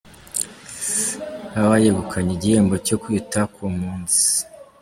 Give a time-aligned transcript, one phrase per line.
[1.55, 4.21] Hawa yegukanye igihembo cyo kwita ku mpunzi